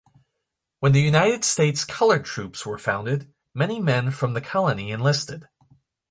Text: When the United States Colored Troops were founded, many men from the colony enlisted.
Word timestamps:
When 0.79 0.93
the 0.93 0.99
United 0.99 1.45
States 1.45 1.85
Colored 1.85 2.25
Troops 2.25 2.65
were 2.65 2.79
founded, 2.79 3.31
many 3.53 3.79
men 3.79 4.09
from 4.09 4.33
the 4.33 4.41
colony 4.41 4.89
enlisted. 4.89 5.47